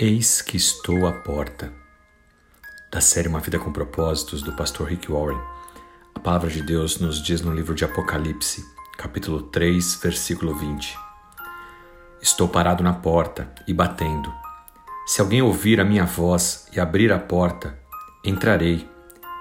[0.00, 1.72] Eis que estou à porta.
[2.88, 5.40] Da série Uma Vida com Propósitos, do pastor Rick Warren,
[6.14, 8.64] a palavra de Deus nos diz no livro de Apocalipse,
[8.96, 10.96] capítulo 3, versículo 20:
[12.22, 14.32] Estou parado na porta e batendo.
[15.04, 17.76] Se alguém ouvir a minha voz e abrir a porta,
[18.24, 18.88] entrarei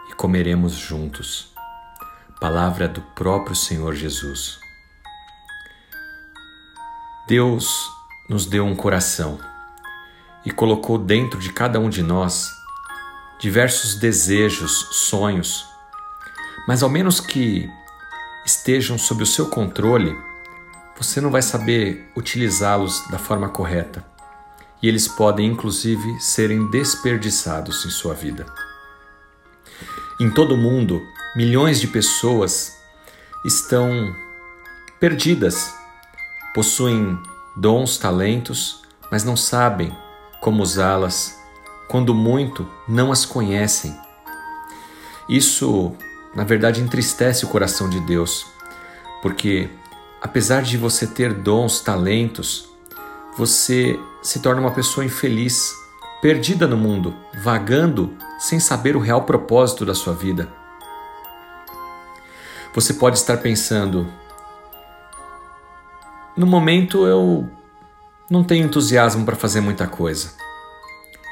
[0.09, 1.53] e comeremos juntos.
[2.41, 4.59] Palavra do próprio Senhor Jesus.
[7.27, 7.87] Deus
[8.27, 9.39] nos deu um coração
[10.48, 12.55] e colocou dentro de cada um de nós
[13.38, 15.68] diversos desejos, sonhos,
[16.65, 17.69] mas ao menos que
[18.46, 20.18] estejam sob o seu controle,
[20.97, 24.05] você não vai saber utilizá-los da forma correta
[24.82, 28.46] e eles podem inclusive serem desperdiçados em sua vida.
[30.18, 31.02] Em todo o mundo,
[31.36, 32.73] milhões de pessoas
[33.44, 34.16] estão
[34.97, 35.75] perdidas,
[36.53, 37.22] possuem
[37.58, 40.06] dons, talentos, mas não sabem
[40.41, 41.38] como usá-las,
[41.88, 43.95] quando muito não as conhecem.
[45.27, 45.93] Isso,
[46.35, 48.45] na verdade, entristece o coração de Deus,
[49.21, 49.69] porque
[50.21, 52.69] apesar de você ter dons, talentos,
[53.38, 55.73] você se torna uma pessoa infeliz,
[56.21, 60.52] perdida no mundo, vagando sem saber o real propósito da sua vida.
[62.73, 64.08] Você pode estar pensando:
[66.35, 67.49] no momento eu
[68.30, 70.33] não tenho entusiasmo para fazer muita coisa.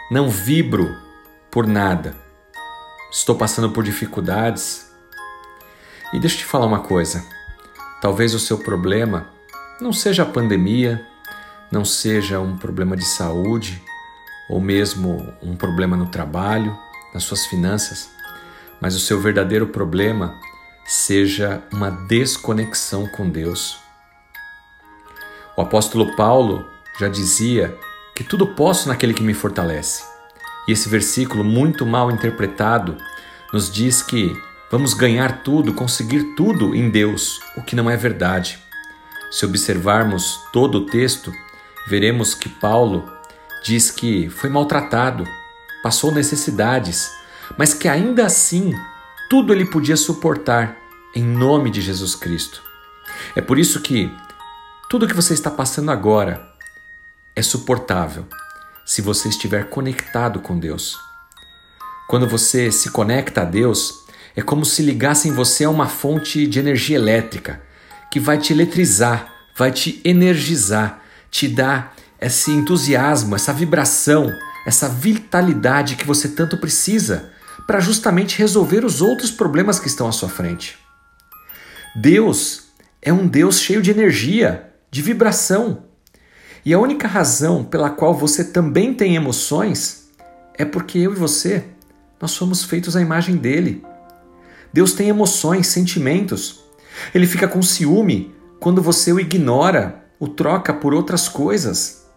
[0.10, 0.96] Não vibro
[1.52, 2.16] por nada.
[3.12, 4.90] Estou passando por dificuldades.
[6.14, 7.26] E deixa eu te falar uma coisa.
[8.02, 9.28] Talvez o seu problema
[9.82, 11.06] não seja a pandemia,
[11.70, 13.82] não seja um problema de saúde
[14.50, 16.78] ou mesmo um problema no trabalho,
[17.14, 18.10] nas suas finanças,
[18.80, 20.40] mas o seu verdadeiro problema
[20.86, 23.78] seja uma desconexão com Deus.
[25.58, 27.78] O apóstolo Paulo já dizia
[28.16, 30.04] que tudo posso naquele que me fortalece.
[30.68, 32.98] E esse versículo, muito mal interpretado,
[33.54, 34.36] nos diz que
[34.72, 38.58] vamos ganhar tudo, conseguir tudo em Deus, o que não é verdade.
[39.32, 41.32] Se observarmos todo o texto,
[41.88, 43.11] veremos que Paulo
[43.64, 45.26] diz que foi maltratado,
[45.84, 47.11] passou necessidades,
[47.58, 48.73] mas que ainda assim
[49.30, 50.78] tudo ele podia suportar
[51.14, 52.61] em nome de Jesus Cristo.
[53.36, 54.11] É por isso que
[54.89, 56.55] tudo que você está passando agora
[57.36, 58.26] é suportável
[58.86, 60.98] se você estiver conectado com Deus.
[62.08, 66.46] Quando você se conecta a Deus, é como se ligasse em você a uma fonte
[66.46, 67.62] de energia elétrica
[68.12, 71.02] que vai te eletrizar, vai te energizar,
[71.32, 74.32] te dar esse entusiasmo, essa vibração,
[74.66, 77.32] essa vitalidade que você tanto precisa
[77.67, 80.78] para justamente resolver os outros problemas que estão à sua frente.
[81.96, 82.66] Deus
[83.02, 85.85] é um Deus cheio de energia, de vibração.
[86.65, 90.09] E a única razão pela qual você também tem emoções
[90.58, 91.64] é porque eu e você,
[92.20, 93.86] nós somos feitos à imagem dele.
[94.73, 96.65] Deus tem emoções, sentimentos.
[97.14, 102.08] Ele fica com ciúme quando você o ignora, o troca por outras coisas.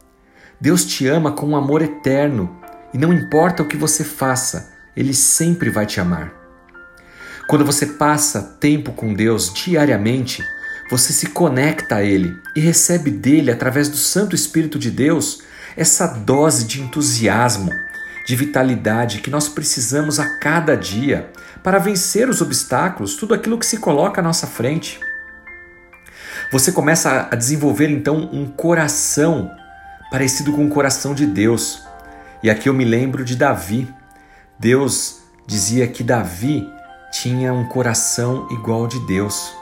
[0.58, 2.56] Deus te ama com um amor eterno
[2.94, 6.32] e não importa o que você faça, ele sempre vai te amar.
[7.46, 10.42] Quando você passa tempo com Deus diariamente,
[10.90, 15.42] você se conecta a Ele e recebe dele, através do Santo Espírito de Deus,
[15.76, 17.70] essa dose de entusiasmo,
[18.26, 21.30] de vitalidade que nós precisamos a cada dia
[21.62, 24.98] para vencer os obstáculos, tudo aquilo que se coloca à nossa frente.
[26.50, 29.50] Você começa a desenvolver então um coração
[30.10, 31.82] parecido com o coração de Deus.
[32.42, 33.86] E aqui eu me lembro de Davi.
[34.58, 36.66] Deus dizia que Davi
[37.12, 39.57] tinha um coração igual de Deus.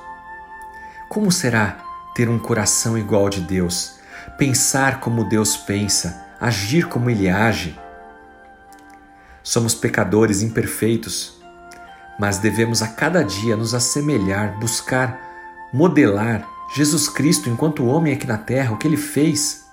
[1.08, 1.78] Como será
[2.14, 3.96] ter um coração igual ao de Deus?
[4.38, 7.78] Pensar como Deus pensa, agir como Ele age?
[9.42, 11.40] Somos pecadores imperfeitos,
[12.18, 15.20] mas devemos a cada dia nos assemelhar, buscar,
[15.72, 19.64] modelar Jesus Cristo enquanto homem aqui na terra, o que ele fez.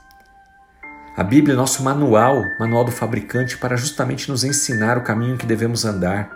[1.17, 5.45] A Bíblia é nosso manual, manual do fabricante, para justamente nos ensinar o caminho que
[5.45, 6.29] devemos andar.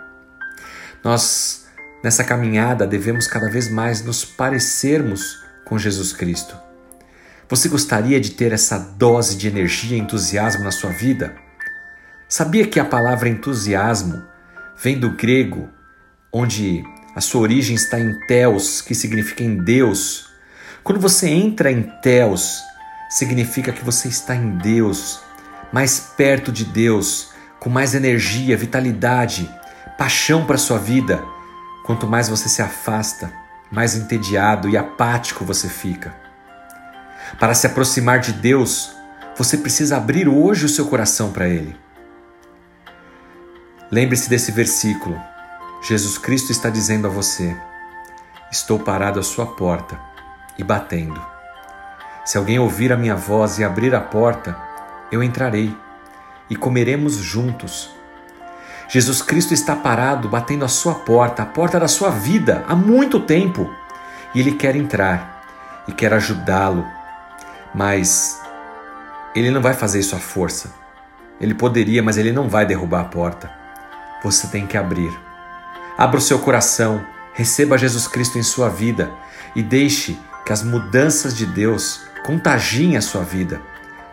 [1.04, 1.67] Nós
[2.04, 6.56] Nessa caminhada, devemos cada vez mais nos parecermos com Jesus Cristo.
[7.50, 11.36] Você gostaria de ter essa dose de energia e entusiasmo na sua vida?
[12.30, 14.24] Sabia que a palavra entusiasmo
[14.78, 15.70] vem do grego,
[16.32, 16.84] onde
[17.16, 20.30] a sua origem está em Theos, que significa em Deus?
[20.84, 22.62] Quando você entra em Theos,
[23.10, 25.20] significa que você está em Deus,
[25.74, 29.50] mais perto de Deus, com mais energia, vitalidade,
[29.98, 31.37] paixão para a sua vida
[31.88, 33.32] Quanto mais você se afasta,
[33.72, 36.14] mais entediado e apático você fica.
[37.40, 38.96] Para se aproximar de Deus,
[39.38, 41.80] Você precisa abrir hoje o seu coração para Ele.
[43.92, 45.16] Lembre-se desse versículo.
[45.80, 47.56] Jesus Cristo está dizendo a você:
[48.52, 50.00] Estou parado à sua porta
[50.58, 51.24] e batendo.
[52.26, 54.58] Se alguém ouvir a minha voz e abrir a porta,
[55.12, 55.78] eu entrarei
[56.50, 57.96] e comeremos juntos.
[58.90, 63.20] Jesus Cristo está parado, batendo a sua porta, a porta da sua vida, há muito
[63.20, 63.70] tempo.
[64.34, 65.44] E Ele quer entrar
[65.88, 66.86] e quer ajudá-lo.
[67.76, 68.42] Mas
[69.36, 70.74] Ele não vai fazer isso à força.
[71.40, 73.52] Ele poderia, mas Ele não vai derrubar a porta.
[74.24, 75.12] Você tem que abrir.
[75.98, 79.12] Abra o seu coração, receba Jesus Cristo em sua vida
[79.56, 83.62] e deixe que as mudanças de Deus contagiem a sua vida.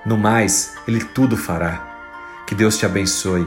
[0.04, 1.80] No mais, Ele tudo fará.
[2.46, 3.46] Que Deus te abençoe.